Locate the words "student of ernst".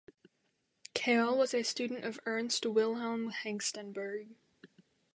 1.61-2.65